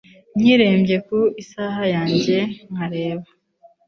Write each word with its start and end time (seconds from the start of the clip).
Nkirebye 0.39 0.97
ku 1.07 1.19
isaha 1.41 1.81
yanjye 1.93 2.37
nkareba 2.71 3.27